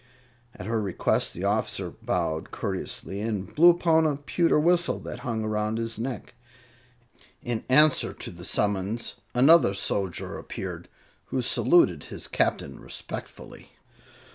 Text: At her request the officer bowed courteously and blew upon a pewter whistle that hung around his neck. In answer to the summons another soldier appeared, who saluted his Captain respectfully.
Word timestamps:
At 0.55 0.65
her 0.65 0.81
request 0.81 1.35
the 1.35 1.43
officer 1.43 1.91
bowed 1.91 2.49
courteously 2.49 3.21
and 3.21 3.53
blew 3.53 3.69
upon 3.69 4.07
a 4.07 4.15
pewter 4.15 4.57
whistle 4.59 4.97
that 5.01 5.19
hung 5.19 5.45
around 5.45 5.77
his 5.77 5.99
neck. 5.99 6.33
In 7.43 7.63
answer 7.69 8.11
to 8.11 8.31
the 8.31 8.43
summons 8.43 9.17
another 9.35 9.75
soldier 9.75 10.39
appeared, 10.39 10.89
who 11.25 11.43
saluted 11.43 12.05
his 12.05 12.27
Captain 12.27 12.79
respectfully. 12.79 13.73